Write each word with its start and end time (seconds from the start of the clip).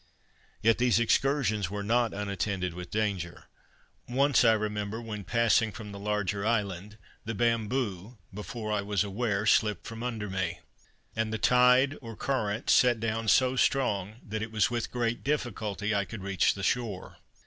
Yet 0.63 0.79
these 0.79 0.99
excursions 0.99 1.69
were 1.69 1.83
not 1.83 2.11
unattended 2.11 2.73
with 2.73 2.89
danger. 2.89 3.43
Once, 4.09 4.43
I 4.43 4.53
remember, 4.53 4.99
when, 4.99 5.23
passing 5.23 5.71
from 5.71 5.91
the 5.91 5.99
larger 5.99 6.43
island, 6.43 6.97
the 7.23 7.35
bamboo, 7.35 8.17
before 8.33 8.71
I 8.71 8.81
was 8.81 9.03
aware, 9.03 9.45
slipped 9.45 9.85
from 9.85 10.01
under 10.01 10.27
me; 10.27 10.59
and 11.15 11.31
the 11.31 11.37
tide, 11.37 11.97
or 12.01 12.15
current, 12.15 12.67
set 12.71 12.99
down 12.99 13.27
so 13.27 13.55
strong, 13.55 14.15
that 14.27 14.41
it 14.41 14.51
was 14.51 14.71
with 14.71 14.89
great 14.89 15.23
difficulty 15.23 15.93
I 15.93 16.05
could 16.05 16.23
reach 16.23 16.55
the 16.55 16.63
shore. 16.63 17.17